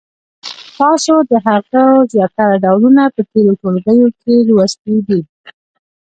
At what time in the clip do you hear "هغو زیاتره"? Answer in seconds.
1.47-2.55